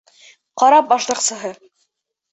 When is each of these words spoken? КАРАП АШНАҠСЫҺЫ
КАРАП 0.61 0.87
АШНАҠСЫҺЫ 0.97 1.53